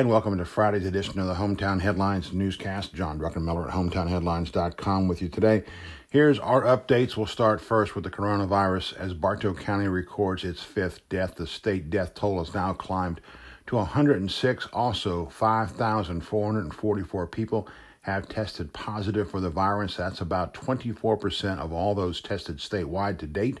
And 0.00 0.08
welcome 0.08 0.38
to 0.38 0.46
Friday's 0.46 0.86
edition 0.86 1.20
of 1.20 1.26
the 1.26 1.34
Hometown 1.34 1.78
Headlines 1.78 2.32
newscast. 2.32 2.94
John 2.94 3.18
Druckenmiller 3.18 3.68
at 3.68 3.74
hometownheadlines.com 3.74 5.08
with 5.08 5.20
you 5.20 5.28
today. 5.28 5.62
Here's 6.08 6.38
our 6.38 6.62
updates. 6.62 7.18
We'll 7.18 7.26
start 7.26 7.60
first 7.60 7.94
with 7.94 8.04
the 8.04 8.10
coronavirus 8.10 8.96
as 8.96 9.12
Bartow 9.12 9.52
County 9.52 9.88
records 9.88 10.42
its 10.42 10.62
fifth 10.62 11.06
death. 11.10 11.34
The 11.34 11.46
state 11.46 11.90
death 11.90 12.14
toll 12.14 12.42
has 12.42 12.54
now 12.54 12.72
climbed 12.72 13.20
to 13.66 13.76
106. 13.76 14.68
Also, 14.72 15.26
5,444 15.26 17.26
people 17.26 17.68
have 18.00 18.26
tested 18.26 18.72
positive 18.72 19.30
for 19.30 19.42
the 19.42 19.50
virus. 19.50 19.96
That's 19.96 20.22
about 20.22 20.54
24% 20.54 21.58
of 21.58 21.74
all 21.74 21.94
those 21.94 22.22
tested 22.22 22.56
statewide 22.56 23.18
to 23.18 23.26
date. 23.26 23.60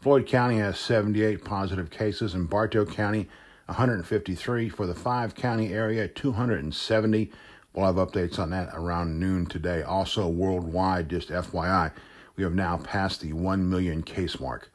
Floyd 0.00 0.26
County 0.26 0.58
has 0.58 0.80
78 0.80 1.44
positive 1.44 1.90
cases, 1.90 2.34
and 2.34 2.50
Bartow 2.50 2.86
County 2.86 3.28
153 3.66 4.68
for 4.68 4.86
the 4.86 4.94
five 4.94 5.34
county 5.34 5.72
area, 5.72 6.06
270. 6.08 7.32
We'll 7.74 7.86
have 7.86 7.96
updates 7.96 8.38
on 8.38 8.50
that 8.50 8.70
around 8.72 9.18
noon 9.18 9.46
today. 9.46 9.82
Also, 9.82 10.28
worldwide, 10.28 11.08
just 11.08 11.30
FYI, 11.30 11.92
we 12.36 12.44
have 12.44 12.54
now 12.54 12.78
passed 12.78 13.20
the 13.20 13.32
1 13.32 13.68
million 13.68 14.02
case 14.02 14.38
mark. 14.38 14.70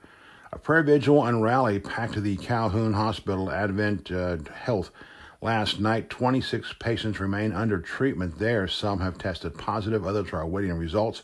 A 0.52 0.60
prayer 0.60 0.84
vigil 0.84 1.26
and 1.26 1.42
rally 1.42 1.80
packed 1.80 2.14
to 2.14 2.22
the 2.22 2.36
Calhoun 2.36 2.94
Hospital 2.94 3.50
Advent 3.50 4.12
uh, 4.12 4.38
Health 4.54 4.92
last 5.42 5.80
night. 5.80 6.10
26 6.10 6.74
patients 6.78 7.22
remain 7.22 7.54
under 7.54 7.80
treatment 7.80 8.38
there. 8.38 8.68
Some 8.68 9.00
have 9.00 9.18
tested 9.18 9.58
positive, 9.58 10.06
others 10.06 10.34
are 10.34 10.42
awaiting 10.42 10.74
results. 10.74 11.24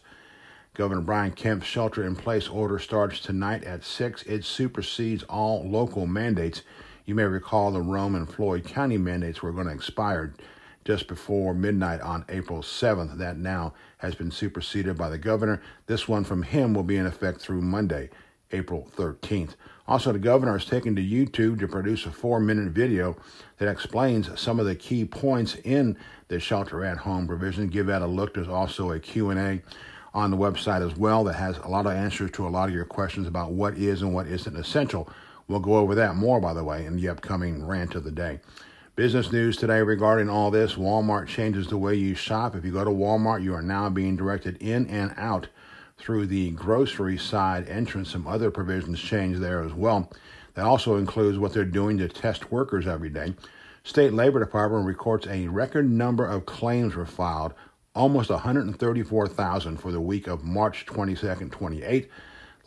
Governor 0.73 1.01
Brian 1.01 1.31
Kemp's 1.31 1.65
shelter 1.65 2.05
in 2.05 2.15
place 2.15 2.47
order 2.47 2.79
starts 2.79 3.19
tonight 3.19 3.63
at 3.65 3.83
6. 3.83 4.23
It 4.23 4.45
supersedes 4.45 5.23
all 5.23 5.67
local 5.67 6.05
mandates. 6.05 6.61
You 7.07 7.15
may 7.15 7.23
recall 7.23 7.71
the 7.71 7.81
Rome 7.81 8.15
and 8.15 8.29
Floyd 8.29 8.65
County 8.65 8.97
mandates 8.97 9.41
were 9.41 9.53
going 9.53 9.67
to 9.67 9.73
expire 9.73 10.33
just 10.83 11.07
before 11.07 11.53
midnight 11.53 12.01
on 12.01 12.25
April 12.27 12.61
7th. 12.61 13.17
That 13.17 13.37
now 13.37 13.75
has 13.99 14.13
been 14.13 14.29
superseded 14.29 14.97
by 14.97 15.07
the 15.07 15.17
governor. 15.17 15.61
This 15.85 16.09
one 16.09 16.25
from 16.25 16.43
him 16.43 16.73
will 16.73 16.83
be 16.83 16.97
in 16.97 17.05
effect 17.05 17.39
through 17.39 17.61
Monday, 17.61 18.09
April 18.51 18.91
13th. 18.97 19.51
Also, 19.87 20.11
the 20.11 20.19
governor 20.19 20.51
has 20.51 20.65
taken 20.65 20.97
to 20.97 21.01
YouTube 21.01 21.59
to 21.59 21.67
produce 21.69 22.05
a 22.05 22.11
four 22.11 22.41
minute 22.41 22.73
video 22.73 23.15
that 23.57 23.69
explains 23.69 24.37
some 24.37 24.59
of 24.59 24.65
the 24.65 24.75
key 24.75 25.05
points 25.05 25.55
in 25.63 25.97
the 26.27 26.41
shelter 26.41 26.83
at 26.83 26.97
home 26.97 27.25
provision. 27.25 27.67
Give 27.67 27.85
that 27.85 28.01
a 28.01 28.07
look. 28.07 28.33
There's 28.33 28.49
also 28.49 28.91
a 28.91 28.99
Q&A 28.99 29.61
on 30.13 30.29
the 30.29 30.37
website 30.37 30.85
as 30.85 30.97
well 30.97 31.23
that 31.23 31.35
has 31.35 31.57
a 31.59 31.69
lot 31.69 31.85
of 31.85 31.93
answers 31.93 32.31
to 32.31 32.45
a 32.45 32.49
lot 32.49 32.67
of 32.67 32.75
your 32.75 32.83
questions 32.83 33.27
about 33.27 33.53
what 33.53 33.77
is 33.77 34.01
and 34.01 34.13
what 34.13 34.27
isn't 34.27 34.57
essential 34.57 35.09
We'll 35.47 35.59
go 35.59 35.77
over 35.77 35.95
that 35.95 36.15
more, 36.15 36.41
by 36.41 36.53
the 36.53 36.63
way, 36.63 36.85
in 36.85 36.97
the 36.97 37.07
upcoming 37.07 37.65
rant 37.65 37.95
of 37.95 38.03
the 38.03 38.11
day. 38.11 38.41
Business 38.97 39.31
news 39.31 39.55
today 39.55 39.81
regarding 39.81 40.29
all 40.29 40.51
this 40.51 40.73
Walmart 40.73 41.27
changes 41.27 41.67
the 41.67 41.77
way 41.77 41.95
you 41.95 42.15
shop. 42.15 42.53
If 42.53 42.65
you 42.65 42.71
go 42.73 42.83
to 42.83 42.89
Walmart, 42.89 43.43
you 43.43 43.53
are 43.53 43.61
now 43.61 43.89
being 43.89 44.17
directed 44.17 44.57
in 44.57 44.87
and 44.87 45.13
out 45.15 45.47
through 45.97 46.27
the 46.27 46.51
grocery 46.51 47.17
side 47.17 47.69
entrance. 47.69 48.11
Some 48.11 48.27
other 48.27 48.51
provisions 48.51 48.99
change 48.99 49.37
there 49.37 49.63
as 49.63 49.73
well. 49.73 50.11
That 50.55 50.65
also 50.65 50.97
includes 50.97 51.37
what 51.37 51.53
they're 51.53 51.63
doing 51.63 51.97
to 51.99 52.09
test 52.09 52.51
workers 52.51 52.85
every 52.85 53.09
day. 53.09 53.33
State 53.83 54.11
Labor 54.11 54.39
Department 54.39 54.85
records 54.85 55.27
a 55.27 55.47
record 55.47 55.89
number 55.89 56.25
of 56.25 56.45
claims 56.45 56.93
were 56.93 57.05
filed, 57.05 57.53
almost 57.95 58.29
134,000 58.29 59.77
for 59.77 59.93
the 59.93 60.01
week 60.01 60.27
of 60.27 60.43
March 60.43 60.85
22nd, 60.85 61.51
28. 61.51 62.09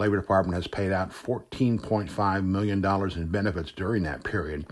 Labor 0.01 0.17
Department 0.17 0.55
has 0.55 0.67
paid 0.67 0.93
out 0.93 1.13
$14.5 1.13 2.45
million 2.47 2.85
in 2.85 3.27
benefits 3.27 3.71
during 3.71 4.03
that 4.05 4.25
period. 4.25 4.65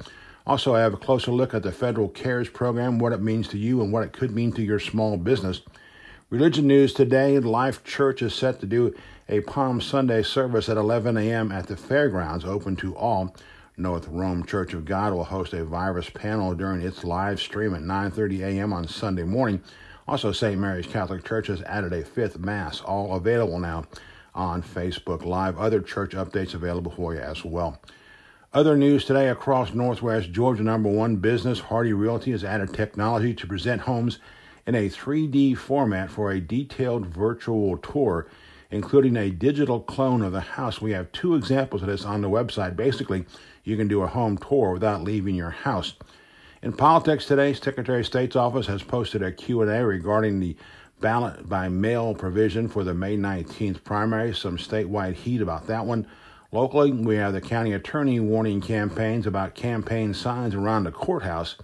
Also, 0.46 0.74
I 0.74 0.80
have 0.80 0.94
a 0.94 0.96
closer 0.96 1.30
look 1.30 1.52
at 1.52 1.62
the 1.62 1.70
federal 1.70 2.08
CARES 2.08 2.48
program, 2.48 2.98
what 2.98 3.12
it 3.12 3.20
means 3.20 3.46
to 3.48 3.58
you, 3.58 3.82
and 3.82 3.92
what 3.92 4.04
it 4.04 4.14
could 4.14 4.30
mean 4.30 4.52
to 4.52 4.62
your 4.62 4.80
small 4.80 5.18
business. 5.18 5.60
Religion 6.30 6.66
news 6.66 6.94
today 6.94 7.38
Life 7.38 7.84
Church 7.84 8.22
is 8.22 8.34
set 8.34 8.58
to 8.60 8.66
do 8.66 8.94
a 9.28 9.42
Palm 9.42 9.82
Sunday 9.82 10.22
service 10.22 10.70
at 10.70 10.78
11 10.78 11.18
a.m. 11.18 11.52
at 11.52 11.66
the 11.66 11.76
fairgrounds, 11.76 12.46
open 12.46 12.74
to 12.76 12.96
all. 12.96 13.36
North 13.76 14.08
Rome 14.08 14.46
Church 14.46 14.72
of 14.72 14.86
God 14.86 15.12
will 15.12 15.24
host 15.24 15.52
a 15.52 15.62
virus 15.62 16.08
panel 16.08 16.54
during 16.54 16.80
its 16.80 17.04
live 17.04 17.38
stream 17.38 17.74
at 17.74 17.82
9:30 17.82 18.40
a.m. 18.40 18.72
on 18.72 18.88
Sunday 18.88 19.24
morning. 19.24 19.62
Also, 20.08 20.32
St. 20.32 20.58
Mary's 20.58 20.86
Catholic 20.86 21.22
Church 21.22 21.48
has 21.48 21.60
added 21.62 21.92
a 21.92 22.02
fifth 22.02 22.38
Mass, 22.38 22.80
all 22.80 23.14
available 23.14 23.58
now 23.58 23.84
on 24.34 24.62
Facebook 24.62 25.24
Live. 25.24 25.58
Other 25.58 25.80
church 25.80 26.12
updates 26.12 26.54
available 26.54 26.90
for 26.90 27.14
you 27.14 27.20
as 27.20 27.44
well. 27.44 27.80
Other 28.52 28.76
news 28.76 29.04
today 29.04 29.28
across 29.28 29.74
Northwest 29.74 30.32
Georgia, 30.32 30.62
number 30.62 30.88
one 30.88 31.16
business, 31.16 31.60
Hardy 31.60 31.92
Realty 31.92 32.30
has 32.30 32.44
added 32.44 32.72
technology 32.72 33.34
to 33.34 33.46
present 33.46 33.82
homes 33.82 34.18
in 34.66 34.74
a 34.74 34.88
3D 34.88 35.56
format 35.56 36.10
for 36.10 36.30
a 36.30 36.40
detailed 36.40 37.06
virtual 37.06 37.76
tour, 37.76 38.26
including 38.70 39.16
a 39.16 39.30
digital 39.30 39.80
clone 39.80 40.22
of 40.22 40.32
the 40.32 40.40
house. 40.40 40.80
We 40.80 40.92
have 40.92 41.12
two 41.12 41.34
examples 41.34 41.82
of 41.82 41.88
this 41.88 42.04
on 42.04 42.22
the 42.22 42.30
website. 42.30 42.74
Basically, 42.74 43.26
you 43.64 43.76
can 43.76 43.88
do 43.88 44.02
a 44.02 44.06
home 44.06 44.38
tour 44.38 44.72
without 44.72 45.02
leaving 45.02 45.34
your 45.34 45.50
house. 45.50 45.94
In 46.62 46.72
politics 46.72 47.26
today, 47.26 47.52
Secretary 47.52 48.00
of 48.00 48.06
State's 48.06 48.34
office 48.34 48.66
has 48.66 48.82
posted 48.82 49.22
a 49.22 49.30
Q&A 49.30 49.84
regarding 49.84 50.40
the 50.40 50.56
ballot 51.00 51.48
by 51.48 51.68
mail 51.68 52.14
provision 52.14 52.68
for 52.68 52.84
the 52.84 52.94
May 52.94 53.16
19th 53.16 53.84
primary. 53.84 54.34
Some 54.34 54.56
statewide 54.56 55.14
heat 55.14 55.40
about 55.40 55.66
that 55.66 55.86
one. 55.86 56.06
Locally, 56.50 56.92
we 56.92 57.16
have 57.16 57.32
the 57.32 57.40
county 57.40 57.72
attorney 57.72 58.18
warning 58.20 58.60
campaigns 58.60 59.26
about 59.26 59.54
campaign 59.54 60.14
signs 60.14 60.54
around 60.54 60.84
the 60.84 60.90
courthouse. 60.90 61.56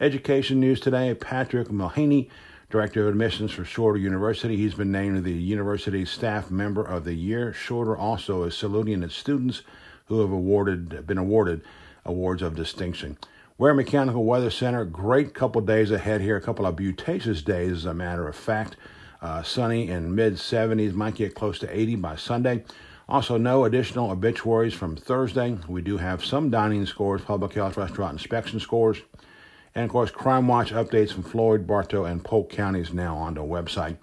Education 0.00 0.60
news 0.60 0.80
today 0.80 1.14
Patrick 1.14 1.68
Mulhaney, 1.68 2.28
Director 2.70 3.02
of 3.02 3.08
Admissions 3.08 3.52
for 3.52 3.64
Shorter 3.64 3.98
University. 3.98 4.56
He's 4.56 4.74
been 4.74 4.92
named 4.92 5.24
the 5.24 5.32
University 5.32 6.04
Staff 6.04 6.50
Member 6.50 6.82
of 6.84 7.04
the 7.04 7.14
Year. 7.14 7.52
Shorter 7.52 7.96
also 7.96 8.42
is 8.42 8.56
saluting 8.56 9.02
its 9.02 9.14
students 9.14 9.62
who 10.06 10.20
have 10.20 10.30
awarded 10.30 11.06
been 11.06 11.18
awarded 11.18 11.62
awards 12.04 12.42
of 12.42 12.54
distinction. 12.54 13.16
Ware 13.60 13.74
Mechanical 13.74 14.22
Weather 14.22 14.50
Center, 14.50 14.84
great 14.84 15.34
couple 15.34 15.60
days 15.60 15.90
ahead 15.90 16.20
here, 16.20 16.36
a 16.36 16.40
couple 16.40 16.64
of 16.64 16.76
Butaceous 16.76 17.44
days, 17.44 17.72
as 17.72 17.84
a 17.86 17.92
matter 17.92 18.28
of 18.28 18.36
fact. 18.36 18.76
Uh, 19.20 19.42
sunny 19.42 19.88
in 19.88 20.14
mid 20.14 20.34
70s, 20.34 20.92
might 20.92 21.16
get 21.16 21.34
close 21.34 21.58
to 21.58 21.76
80 21.76 21.96
by 21.96 22.14
Sunday. 22.14 22.62
Also, 23.08 23.36
no 23.36 23.64
additional 23.64 24.12
obituaries 24.12 24.74
from 24.74 24.94
Thursday. 24.94 25.58
We 25.66 25.82
do 25.82 25.96
have 25.96 26.24
some 26.24 26.50
dining 26.50 26.86
scores, 26.86 27.22
public 27.22 27.54
health 27.54 27.76
restaurant 27.76 28.12
inspection 28.12 28.60
scores, 28.60 28.98
and 29.74 29.86
of 29.86 29.90
course, 29.90 30.12
Crime 30.12 30.46
Watch 30.46 30.70
updates 30.70 31.12
from 31.12 31.24
Floyd, 31.24 31.66
Bartow, 31.66 32.04
and 32.04 32.24
Polk 32.24 32.50
counties 32.50 32.92
now 32.92 33.16
on 33.16 33.34
the 33.34 33.40
website. 33.40 33.96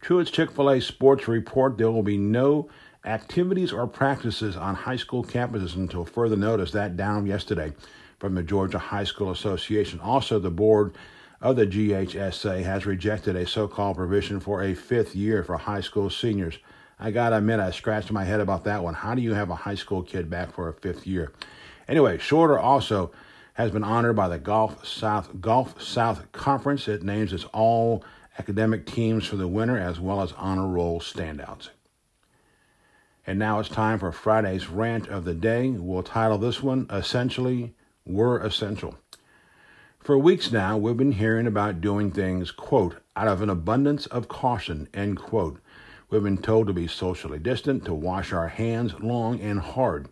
Truett's 0.00 0.32
Chick 0.32 0.50
fil 0.50 0.68
A 0.68 0.80
Sports 0.80 1.28
Report 1.28 1.78
there 1.78 1.92
will 1.92 2.02
be 2.02 2.18
no 2.18 2.68
activities 3.04 3.72
or 3.72 3.86
practices 3.86 4.56
on 4.56 4.74
high 4.74 4.96
school 4.96 5.22
campuses 5.22 5.76
until 5.76 6.04
further 6.04 6.36
notice. 6.36 6.72
That 6.72 6.96
down 6.96 7.24
yesterday 7.26 7.72
from 8.18 8.34
the 8.34 8.42
Georgia 8.42 8.78
High 8.78 9.04
School 9.04 9.30
Association. 9.30 10.00
Also, 10.00 10.38
the 10.38 10.50
board 10.50 10.94
of 11.40 11.56
the 11.56 11.66
GHSA 11.66 12.62
has 12.62 12.86
rejected 12.86 13.36
a 13.36 13.46
so 13.46 13.68
called 13.68 13.96
provision 13.96 14.40
for 14.40 14.62
a 14.62 14.74
fifth 14.74 15.14
year 15.14 15.42
for 15.42 15.56
high 15.56 15.80
school 15.80 16.08
seniors. 16.08 16.58
I 16.98 17.10
gotta 17.10 17.36
admit, 17.36 17.60
I 17.60 17.70
scratched 17.70 18.10
my 18.10 18.24
head 18.24 18.40
about 18.40 18.64
that 18.64 18.82
one. 18.82 18.94
How 18.94 19.14
do 19.14 19.20
you 19.20 19.34
have 19.34 19.50
a 19.50 19.54
high 19.54 19.74
school 19.74 20.02
kid 20.02 20.30
back 20.30 20.52
for 20.54 20.68
a 20.68 20.72
fifth 20.72 21.06
year? 21.06 21.32
Anyway, 21.88 22.18
Shorter 22.18 22.58
also 22.58 23.12
has 23.54 23.70
been 23.70 23.84
honored 23.84 24.16
by 24.16 24.28
the 24.28 24.38
Gulf 24.38 24.86
South 24.86 25.40
Gulf 25.40 25.80
South 25.80 26.32
Conference. 26.32 26.88
It 26.88 27.02
names 27.02 27.32
its 27.32 27.44
all 27.46 28.02
academic 28.38 28.86
teams 28.86 29.26
for 29.26 29.36
the 29.36 29.48
winter 29.48 29.78
as 29.78 30.00
well 30.00 30.22
as 30.22 30.32
honor 30.32 30.66
roll 30.66 31.00
standouts. 31.00 31.68
And 33.26 33.38
now 33.38 33.58
it's 33.58 33.68
time 33.68 33.98
for 33.98 34.12
Friday's 34.12 34.68
rant 34.68 35.08
of 35.08 35.24
the 35.24 35.34
day. 35.34 35.70
We'll 35.70 36.02
title 36.02 36.38
this 36.38 36.62
one 36.62 36.86
Essentially 36.90 37.74
were 38.06 38.38
essential. 38.38 38.94
For 39.98 40.16
weeks 40.16 40.52
now, 40.52 40.76
we've 40.76 40.96
been 40.96 41.12
hearing 41.12 41.46
about 41.46 41.80
doing 41.80 42.12
things, 42.12 42.52
quote, 42.52 42.96
out 43.16 43.26
of 43.26 43.42
an 43.42 43.50
abundance 43.50 44.06
of 44.06 44.28
caution, 44.28 44.88
end 44.94 45.18
quote. 45.18 45.58
We've 46.08 46.22
been 46.22 46.38
told 46.38 46.68
to 46.68 46.72
be 46.72 46.86
socially 46.86 47.40
distant, 47.40 47.84
to 47.86 47.92
wash 47.92 48.32
our 48.32 48.46
hands 48.46 48.94
long 49.00 49.40
and 49.40 49.58
hard. 49.58 50.08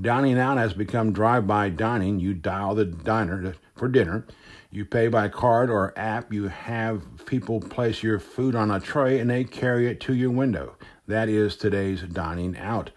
Dining 0.00 0.38
out 0.38 0.56
has 0.56 0.72
become 0.72 1.12
drive 1.12 1.46
by 1.46 1.68
dining. 1.68 2.18
You 2.18 2.34
dial 2.34 2.74
the 2.74 2.86
diner 2.86 3.54
for 3.76 3.88
dinner. 3.88 4.26
You 4.70 4.86
pay 4.86 5.08
by 5.08 5.28
card 5.28 5.70
or 5.70 5.92
app. 5.96 6.32
You 6.32 6.48
have 6.48 7.02
people 7.26 7.60
place 7.60 8.02
your 8.02 8.18
food 8.18 8.56
on 8.56 8.70
a 8.70 8.80
tray 8.80 9.20
and 9.20 9.30
they 9.30 9.44
carry 9.44 9.86
it 9.86 10.00
to 10.00 10.14
your 10.14 10.30
window. 10.30 10.76
That 11.06 11.28
is 11.28 11.56
today's 11.56 12.02
dining 12.02 12.56
out. 12.56 12.90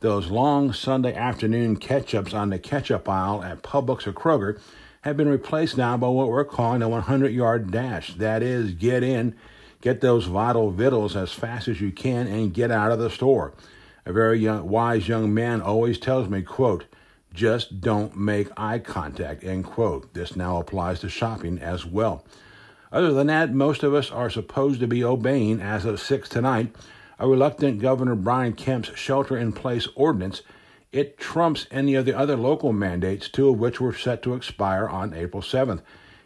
Those 0.00 0.30
long 0.30 0.74
Sunday 0.74 1.14
afternoon 1.14 1.78
ketchups 1.78 2.34
on 2.34 2.50
the 2.50 2.58
ketchup 2.58 3.08
aisle 3.08 3.42
at 3.42 3.62
Publix 3.62 4.06
or 4.06 4.12
Kroger 4.12 4.60
have 5.00 5.16
been 5.16 5.28
replaced 5.28 5.78
now 5.78 5.96
by 5.96 6.08
what 6.08 6.28
we're 6.28 6.44
calling 6.44 6.82
a 6.82 6.88
100 6.88 7.32
yard 7.32 7.70
dash. 7.70 8.12
That 8.14 8.42
is, 8.42 8.72
get 8.72 9.02
in, 9.02 9.34
get 9.80 10.02
those 10.02 10.26
vital 10.26 10.70
victuals 10.70 11.16
as 11.16 11.32
fast 11.32 11.66
as 11.66 11.80
you 11.80 11.92
can, 11.92 12.26
and 12.26 12.52
get 12.52 12.70
out 12.70 12.92
of 12.92 12.98
the 12.98 13.08
store. 13.08 13.54
A 14.04 14.12
very 14.12 14.38
young, 14.38 14.68
wise 14.68 15.08
young 15.08 15.32
man 15.32 15.62
always 15.62 15.98
tells 15.98 16.28
me, 16.28 16.42
quote, 16.42 16.84
Just 17.32 17.80
don't 17.80 18.14
make 18.14 18.48
eye 18.54 18.80
contact, 18.80 19.44
end 19.44 19.64
quote. 19.64 20.12
This 20.12 20.36
now 20.36 20.58
applies 20.58 21.00
to 21.00 21.08
shopping 21.08 21.58
as 21.58 21.86
well. 21.86 22.22
Other 22.92 23.14
than 23.14 23.28
that, 23.28 23.54
most 23.54 23.82
of 23.82 23.94
us 23.94 24.10
are 24.10 24.28
supposed 24.28 24.80
to 24.80 24.86
be 24.86 25.02
obeying 25.02 25.62
as 25.62 25.86
of 25.86 26.00
6 26.00 26.28
tonight 26.28 26.74
a 27.18 27.28
reluctant 27.28 27.80
Governor 27.80 28.14
Brian 28.14 28.52
Kemp's 28.52 28.96
shelter 28.96 29.36
in 29.36 29.52
place 29.52 29.88
ordinance. 29.94 30.42
It 30.92 31.18
trumps 31.18 31.66
any 31.70 31.94
of 31.94 32.04
the 32.04 32.16
other 32.16 32.36
local 32.36 32.72
mandates, 32.72 33.28
two 33.28 33.48
of 33.48 33.58
which 33.58 33.80
were 33.80 33.94
set 33.94 34.22
to 34.22 34.34
expire 34.34 34.88
on 34.88 35.14
April 35.14 35.42
7th. 35.42 35.82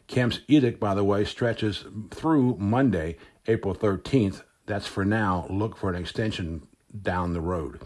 Kemp's 0.06 0.40
edict, 0.48 0.80
by 0.80 0.94
the 0.94 1.04
way, 1.04 1.24
stretches 1.24 1.84
through 2.10 2.56
Monday, 2.58 3.16
April 3.46 3.74
13th. 3.74 4.42
That's 4.66 4.86
for 4.86 5.04
now. 5.04 5.46
Look 5.48 5.76
for 5.76 5.88
an 5.90 6.00
extension 6.00 6.66
down 7.02 7.32
the 7.32 7.40
road. 7.40 7.80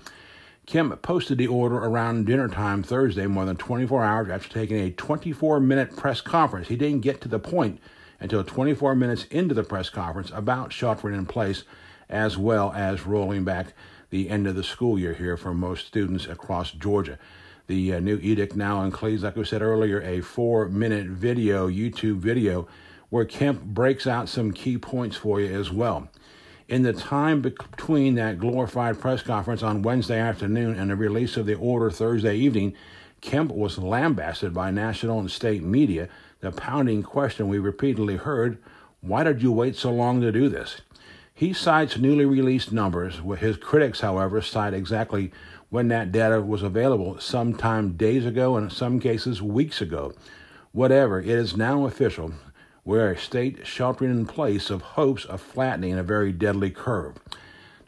Kemp 0.67 1.03
posted 1.03 1.37
the 1.37 1.47
order 1.47 1.77
around 1.77 2.25
dinner 2.25 2.49
time 2.49 2.83
Thursday, 2.83 3.27
more 3.27 3.45
than 3.45 3.57
24 3.57 4.03
hours 4.03 4.31
after 4.31 4.49
taking 4.49 4.79
a 4.79 4.91
24 4.91 5.61
minute 5.61 5.95
press 5.95 6.23
conference. 6.23 6.69
He 6.69 6.77
didn't 6.77 7.03
get 7.03 7.21
to 7.21 7.29
the 7.29 7.39
point 7.39 7.79
until 8.19 8.43
24 8.43 8.95
minutes 8.95 9.25
into 9.25 9.55
the 9.55 9.63
press 9.63 9.91
conference 9.91 10.31
about 10.35 10.73
sheltering 10.73 11.17
in 11.19 11.27
place, 11.27 11.65
as 12.09 12.37
well 12.37 12.73
as 12.73 13.07
rolling 13.07 13.45
back 13.45 13.75
the 14.11 14.31
end 14.31 14.47
of 14.47 14.55
the 14.55 14.63
school 14.63 14.99
year 14.99 15.15
here 15.15 15.37
for 15.37 15.53
most 15.53 15.87
students 15.87 16.27
across 16.27 16.71
Georgia. 16.71 17.19
The 17.67 17.95
uh, 17.95 18.01
new 18.01 18.19
edict 18.23 18.55
now 18.55 18.83
includes, 18.83 19.23
like 19.23 19.37
we 19.37 19.45
said 19.45 19.63
earlier, 19.63 20.01
a 20.03 20.21
four 20.21 20.69
minute 20.69 21.07
video, 21.07 21.69
YouTube 21.69 22.19
video, 22.19 22.69
where 23.09 23.25
Kemp 23.25 23.63
breaks 23.63 24.07
out 24.07 24.29
some 24.29 24.53
key 24.53 24.77
points 24.77 25.17
for 25.17 25.41
you 25.41 25.53
as 25.59 25.71
well. 25.71 26.09
In 26.69 26.83
the 26.83 26.93
time 26.93 27.41
between 27.43 28.15
that 28.15 28.39
glorified 28.39 29.01
press 29.01 29.23
conference 29.23 29.63
on 29.63 29.83
Wednesday 29.83 30.19
afternoon 30.19 30.79
and 30.79 30.91
the 30.91 30.97
release 30.97 31.37
of 31.37 31.47
the 31.47 31.55
order 31.55 31.91
Thursday 31.91 32.37
evening, 32.37 32.75
Kemp 33.21 33.51
was 33.53 33.79
lambasted 33.79 34.53
by 34.53 34.71
national 34.71 35.19
and 35.19 35.31
state 35.31 35.63
media. 35.63 36.09
The 36.41 36.53
pounding 36.53 37.03
question 37.03 37.49
we 37.49 37.59
repeatedly 37.59 38.17
heard 38.17 38.59
why 39.01 39.25
did 39.25 39.43
you 39.43 39.53
wait 39.53 39.77
so 39.77 39.91
long 39.91 40.23
to 40.23 40.33
do 40.33 40.49
this? 40.49 40.81
He 41.37 41.53
cites 41.53 41.99
newly 41.99 42.25
released 42.25 42.71
numbers. 42.71 43.21
His 43.39 43.57
critics, 43.57 43.99
however, 43.99 44.41
cite 44.41 44.73
exactly 44.73 45.33
when 45.69 45.89
that 45.89 46.13
data 46.13 46.41
was 46.41 46.63
available, 46.63 47.19
sometime 47.19 47.97
days 47.97 48.25
ago 48.25 48.57
and 48.57 48.67
in 48.67 48.71
some 48.71 49.01
cases 49.01 49.43
weeks 49.43 49.81
ago. 49.81 50.13
Whatever, 50.71 51.21
it 51.21 51.27
is 51.27 51.57
now 51.57 51.87
official 51.87 52.35
where 52.85 53.11
a 53.11 53.19
state 53.19 53.67
sheltering 53.67 54.13
in 54.13 54.27
place 54.27 54.71
of 54.71 54.83
hopes 54.83 55.25
of 55.25 55.41
flattening 55.41 55.99
a 55.99 56.05
very 56.05 56.31
deadly 56.31 56.71
curve. 56.71 57.17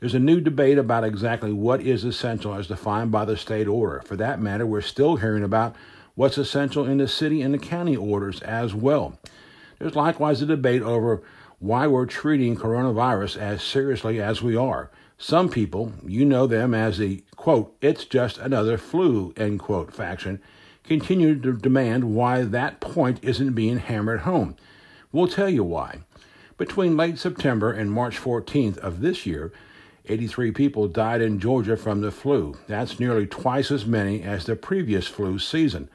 There's 0.00 0.14
a 0.14 0.18
new 0.18 0.40
debate 0.40 0.76
about 0.76 1.04
exactly 1.04 1.52
what 1.52 1.80
is 1.80 2.02
essential 2.02 2.52
as 2.52 2.66
defined 2.66 3.12
by 3.12 3.26
the 3.26 3.36
state 3.36 3.68
order. 3.68 4.02
For 4.04 4.16
that 4.16 4.40
matter, 4.40 4.66
we're 4.66 4.80
still 4.80 5.16
hearing 5.16 5.44
about 5.44 5.76
what's 6.16 6.36
essential 6.36 6.84
in 6.84 6.98
the 6.98 7.06
city 7.06 7.42
and 7.42 7.54
the 7.54 7.58
county 7.58 7.96
orders 7.96 8.40
as 8.40 8.74
well. 8.74 9.20
There's 9.78 9.94
likewise 9.94 10.42
a 10.42 10.46
debate 10.46 10.82
over 10.82 11.22
why 11.58 11.86
we're 11.86 12.06
treating 12.06 12.56
coronavirus 12.56 13.38
as 13.38 13.62
seriously 13.62 14.20
as 14.20 14.42
we 14.42 14.56
are. 14.56 14.90
Some 15.18 15.48
people, 15.48 15.92
you 16.06 16.24
know 16.24 16.46
them 16.46 16.74
as 16.74 16.98
the 16.98 17.24
quote, 17.36 17.74
it's 17.80 18.04
just 18.04 18.38
another 18.38 18.76
flu, 18.76 19.32
end 19.36 19.60
quote 19.60 19.92
faction, 19.92 20.40
continue 20.84 21.38
to 21.40 21.52
demand 21.54 22.14
why 22.14 22.42
that 22.42 22.80
point 22.80 23.18
isn't 23.22 23.54
being 23.54 23.78
hammered 23.78 24.20
home. 24.20 24.56
We'll 25.12 25.28
tell 25.28 25.48
you 25.48 25.64
why. 25.64 26.00
Between 26.58 26.96
late 26.96 27.18
September 27.18 27.72
and 27.72 27.90
March 27.90 28.18
14th 28.18 28.78
of 28.78 29.00
this 29.00 29.26
year, 29.26 29.52
83 30.06 30.52
people 30.52 30.88
died 30.88 31.20
in 31.20 31.40
Georgia 31.40 31.76
from 31.76 32.00
the 32.00 32.10
flu. 32.10 32.56
That's 32.66 33.00
nearly 33.00 33.26
twice 33.26 33.70
as 33.70 33.86
many 33.86 34.22
as 34.22 34.44
the 34.44 34.56
previous 34.56 35.06
flu 35.06 35.38
season. 35.38 35.88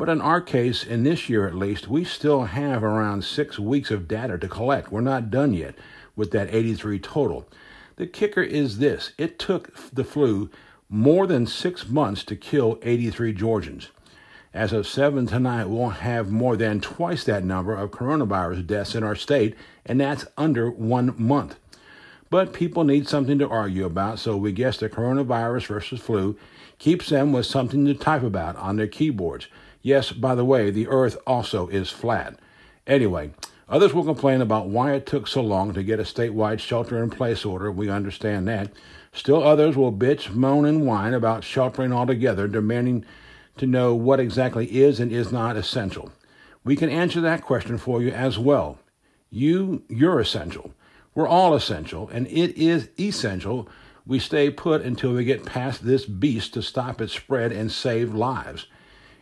But 0.00 0.08
in 0.08 0.22
our 0.22 0.40
case, 0.40 0.82
in 0.82 1.02
this 1.02 1.28
year 1.28 1.46
at 1.46 1.54
least, 1.54 1.86
we 1.86 2.04
still 2.04 2.44
have 2.44 2.82
around 2.82 3.22
six 3.22 3.58
weeks 3.58 3.90
of 3.90 4.08
data 4.08 4.38
to 4.38 4.48
collect. 4.48 4.90
We're 4.90 5.02
not 5.02 5.30
done 5.30 5.52
yet 5.52 5.74
with 6.16 6.30
that 6.30 6.48
83 6.54 6.98
total. 7.00 7.46
The 7.96 8.06
kicker 8.06 8.40
is 8.40 8.78
this 8.78 9.12
it 9.18 9.38
took 9.38 9.90
the 9.90 10.02
flu 10.02 10.48
more 10.88 11.26
than 11.26 11.46
six 11.46 11.86
months 11.86 12.24
to 12.24 12.34
kill 12.34 12.78
83 12.80 13.34
Georgians. 13.34 13.88
As 14.54 14.72
of 14.72 14.88
7 14.88 15.26
tonight, 15.26 15.66
we'll 15.66 15.90
have 15.90 16.30
more 16.30 16.56
than 16.56 16.80
twice 16.80 17.24
that 17.24 17.44
number 17.44 17.74
of 17.74 17.90
coronavirus 17.90 18.66
deaths 18.66 18.94
in 18.94 19.02
our 19.02 19.14
state, 19.14 19.54
and 19.84 20.00
that's 20.00 20.24
under 20.38 20.70
one 20.70 21.12
month. 21.18 21.58
But 22.30 22.54
people 22.54 22.84
need 22.84 23.06
something 23.06 23.38
to 23.38 23.48
argue 23.48 23.84
about, 23.84 24.18
so 24.18 24.38
we 24.38 24.52
guess 24.52 24.78
the 24.78 24.88
coronavirus 24.88 25.66
versus 25.66 26.00
flu 26.00 26.38
keeps 26.78 27.10
them 27.10 27.34
with 27.34 27.44
something 27.44 27.84
to 27.84 27.92
type 27.92 28.22
about 28.22 28.56
on 28.56 28.76
their 28.76 28.88
keyboards. 28.88 29.46
Yes, 29.82 30.12
by 30.12 30.34
the 30.34 30.44
way, 30.44 30.70
the 30.70 30.88
earth 30.88 31.16
also 31.26 31.68
is 31.68 31.90
flat. 31.90 32.38
Anyway, 32.86 33.30
others 33.68 33.94
will 33.94 34.04
complain 34.04 34.40
about 34.40 34.68
why 34.68 34.92
it 34.92 35.06
took 35.06 35.26
so 35.26 35.40
long 35.40 35.72
to 35.74 35.82
get 35.82 36.00
a 36.00 36.04
statewide 36.04 36.60
shelter 36.60 37.02
in 37.02 37.10
place 37.10 37.44
order. 37.44 37.70
We 37.72 37.88
understand 37.88 38.46
that. 38.48 38.72
Still 39.12 39.42
others 39.42 39.76
will 39.76 39.92
bitch, 39.92 40.32
moan, 40.34 40.64
and 40.64 40.86
whine 40.86 41.14
about 41.14 41.44
sheltering 41.44 41.92
altogether, 41.92 42.46
demanding 42.46 43.04
to 43.56 43.66
know 43.66 43.94
what 43.94 44.20
exactly 44.20 44.66
is 44.66 45.00
and 45.00 45.10
is 45.10 45.32
not 45.32 45.56
essential. 45.56 46.12
We 46.62 46.76
can 46.76 46.90
answer 46.90 47.20
that 47.22 47.42
question 47.42 47.78
for 47.78 48.02
you 48.02 48.10
as 48.10 48.38
well. 48.38 48.78
You, 49.30 49.82
you're 49.88 50.20
essential. 50.20 50.72
We're 51.14 51.26
all 51.28 51.54
essential, 51.54 52.08
and 52.08 52.26
it 52.26 52.56
is 52.56 52.88
essential 52.98 53.68
we 54.06 54.18
stay 54.18 54.50
put 54.50 54.82
until 54.82 55.12
we 55.12 55.24
get 55.24 55.46
past 55.46 55.84
this 55.84 56.04
beast 56.04 56.54
to 56.54 56.62
stop 56.62 57.00
its 57.00 57.12
spread 57.12 57.52
and 57.52 57.70
save 57.70 58.14
lives. 58.14 58.66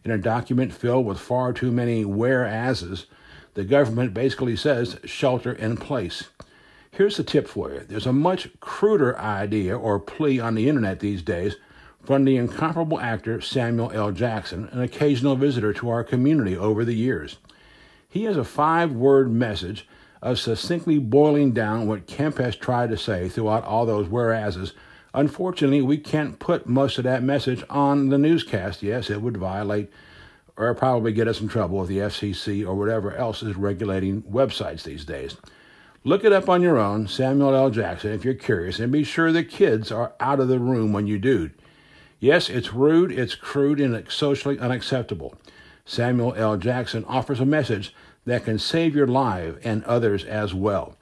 In 0.05 0.11
a 0.11 0.19
document 0.19 0.73
filled 0.73 1.07
with 1.07 1.19
far 1.19 1.53
too 1.53 1.71
many 1.71 2.05
whereases, 2.05 3.07
the 3.55 3.65
government 3.65 4.15
basically 4.15 4.57
says 4.57 4.99
shelter 5.05 5.53
in 5.53 5.77
place. 5.77 6.29
Here's 6.91 7.17
the 7.17 7.25
tip 7.25 7.47
for 7.47 7.71
you 7.71 7.81
there's 7.81 8.07
a 8.07 8.13
much 8.13 8.49
cruder 8.61 9.19
idea 9.19 9.77
or 9.77 10.01
plea 10.01 10.41
on 10.41 10.55
the 10.55 10.69
internet 10.69 11.01
these 11.01 11.23
days 11.23 11.57
from 12.03 12.25
the 12.25 12.37
incomparable 12.37 12.99
actor 13.01 13.41
Samuel 13.41 13.93
L. 13.93 14.13
Jackson, 14.13 14.69
an 14.73 14.81
occasional 14.81 15.37
visitor 15.37 15.73
to 15.75 15.91
our 15.91 16.03
community 16.03 16.57
over 16.57 16.85
the 16.85 16.95
years. 16.95 17.37
He 18.09 18.25
has 18.25 18.37
a 18.37 18.45
five 18.45 18.93
word 18.93 19.31
message 19.31 19.87
of 20.23 20.39
succinctly 20.39 20.99
boiling 20.99 21.53
down 21.53 21.87
what 21.87 22.07
Kemp 22.07 22.39
has 22.39 22.57
tried 22.57 22.91
to 22.91 22.97
say 22.97 23.29
throughout 23.29 23.65
all 23.65 23.87
those 23.87 24.09
whereases. 24.09 24.73
Unfortunately, 25.19 25.83
we 25.83 25.99
can't 25.99 26.39
put 26.39 26.69
most 26.69 26.97
of 26.97 27.03
that 27.03 27.25
message 27.25 27.65
on 27.69 28.09
the 28.09 28.19
newscast. 28.19 28.85
Yes, 28.85 29.11
it 29.11 29.21
would 29.21 29.37
violate 29.37 29.91
or 30.57 30.73
probably 30.77 31.13
get 31.13 31.27
us 31.27 31.41
in 31.41 31.49
trouble 31.49 31.79
with 31.79 31.89
the 31.89 31.99
FCC 31.99 32.65
or 32.65 32.77
whatever 32.77 33.13
else 33.17 33.43
is 33.43 33.57
regulating 33.57 34.23
websites 34.23 34.85
these 34.85 35.05
days. 35.05 35.37
Look 36.05 36.23
it 36.23 36.33
up 36.33 36.49
on 36.49 36.63
your 36.63 36.79
own, 36.79 37.09
Samuel 37.09 37.53
L. 37.53 37.69
Jackson, 37.69 38.13
if 38.13 38.25
you're 38.25 38.33
curious, 38.33 38.79
and 38.79 38.93
be 38.93 39.03
sure 39.03 39.33
the 39.33 39.43
kids 39.43 39.91
are 39.91 40.13
out 40.21 40.39
of 40.39 40.47
the 40.47 40.61
room 40.61 40.93
when 40.93 41.09
you 41.09 41.19
do. 41.19 41.51
Yes, 42.21 42.49
it's 42.49 42.73
rude, 42.73 43.11
it's 43.11 43.35
crude, 43.35 43.81
and 43.81 43.97
it's 43.97 44.15
socially 44.15 44.57
unacceptable. 44.61 45.35
Samuel 45.85 46.35
L. 46.37 46.57
Jackson 46.57 47.05
offers 47.07 47.41
a 47.41 47.45
message 47.45 47.93
that 48.25 48.45
can 48.45 48.61
save 48.61 48.95
your 48.95 49.09
life 49.09 49.57
and 49.65 49.83
others 49.83 50.25
as 50.25 50.55
well. 50.55 50.97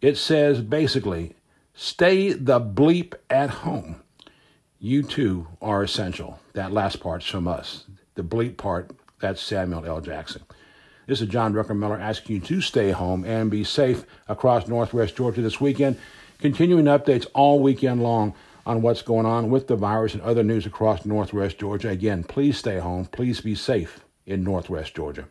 It 0.00 0.16
says 0.16 0.62
basically, 0.62 1.34
Stay 1.80 2.32
the 2.32 2.60
bleep 2.60 3.14
at 3.30 3.50
home. 3.50 4.02
You 4.80 5.04
too 5.04 5.46
are 5.62 5.84
essential. 5.84 6.40
That 6.54 6.72
last 6.72 6.98
part's 6.98 7.24
from 7.24 7.46
us. 7.46 7.84
The 8.16 8.24
bleep 8.24 8.56
part, 8.56 8.90
that's 9.20 9.40
Samuel 9.40 9.86
L. 9.86 10.00
Jackson. 10.00 10.42
This 11.06 11.20
is 11.20 11.28
John 11.28 11.54
Druckenmiller 11.54 12.00
asking 12.00 12.34
you 12.34 12.42
to 12.42 12.60
stay 12.60 12.90
home 12.90 13.24
and 13.24 13.48
be 13.48 13.62
safe 13.62 14.04
across 14.26 14.66
Northwest 14.66 15.14
Georgia 15.14 15.40
this 15.40 15.60
weekend. 15.60 16.00
Continuing 16.40 16.86
updates 16.86 17.28
all 17.32 17.60
weekend 17.60 18.02
long 18.02 18.34
on 18.66 18.82
what's 18.82 19.02
going 19.02 19.24
on 19.24 19.48
with 19.48 19.68
the 19.68 19.76
virus 19.76 20.14
and 20.14 20.22
other 20.22 20.42
news 20.42 20.66
across 20.66 21.04
Northwest 21.04 21.60
Georgia. 21.60 21.90
Again, 21.90 22.24
please 22.24 22.58
stay 22.58 22.80
home. 22.80 23.04
Please 23.04 23.40
be 23.40 23.54
safe 23.54 24.00
in 24.26 24.42
Northwest 24.42 24.96
Georgia. 24.96 25.26